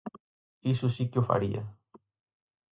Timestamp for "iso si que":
0.73-1.21